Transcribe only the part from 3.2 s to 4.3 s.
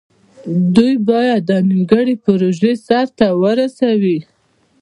ورسوي.